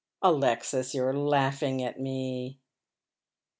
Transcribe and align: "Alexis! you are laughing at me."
"Alexis! 0.23 0.95
you 0.95 1.03
are 1.03 1.15
laughing 1.15 1.83
at 1.83 1.99
me." 1.99 2.57